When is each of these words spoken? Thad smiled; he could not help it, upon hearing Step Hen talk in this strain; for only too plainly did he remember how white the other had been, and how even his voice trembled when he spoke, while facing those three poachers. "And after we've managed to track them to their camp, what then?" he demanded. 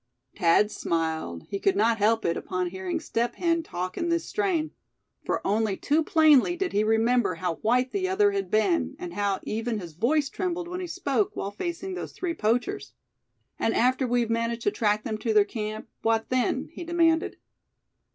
Thad 0.35 0.71
smiled; 0.71 1.43
he 1.49 1.59
could 1.59 1.75
not 1.75 1.99
help 1.99 2.25
it, 2.25 2.35
upon 2.35 2.71
hearing 2.71 2.99
Step 2.99 3.35
Hen 3.35 3.61
talk 3.61 3.99
in 3.99 4.09
this 4.09 4.25
strain; 4.25 4.71
for 5.23 5.45
only 5.45 5.77
too 5.77 6.03
plainly 6.03 6.55
did 6.55 6.73
he 6.73 6.83
remember 6.83 7.35
how 7.35 7.57
white 7.57 7.91
the 7.91 8.09
other 8.09 8.31
had 8.31 8.49
been, 8.49 8.95
and 8.97 9.13
how 9.13 9.39
even 9.43 9.77
his 9.79 9.93
voice 9.93 10.27
trembled 10.27 10.67
when 10.67 10.79
he 10.79 10.87
spoke, 10.87 11.35
while 11.35 11.51
facing 11.51 11.93
those 11.93 12.13
three 12.13 12.33
poachers. 12.33 12.93
"And 13.59 13.75
after 13.75 14.07
we've 14.07 14.31
managed 14.31 14.63
to 14.63 14.71
track 14.71 15.03
them 15.03 15.19
to 15.19 15.35
their 15.35 15.45
camp, 15.45 15.87
what 16.01 16.29
then?" 16.29 16.69
he 16.71 16.83
demanded. 16.83 17.37